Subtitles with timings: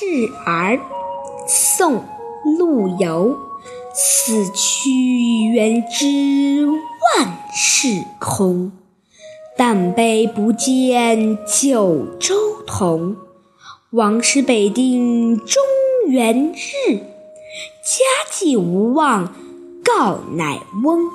[0.00, 0.80] 示儿
[1.46, 2.06] 宋
[2.58, 3.38] 陆游
[3.92, 8.72] 死去元知万事空。
[9.58, 12.34] 但悲不见九州
[12.66, 13.14] 同。
[13.90, 15.62] 王师北定中
[16.08, 19.34] 原日家祭无忘
[19.84, 21.10] 告乃翁。